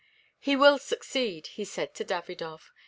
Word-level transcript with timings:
"He 0.39 0.55
will 0.55 0.79
succeed," 0.79 1.45
he 1.45 1.63
said 1.63 1.93
to 1.93 2.03
Davidov. 2.03 2.71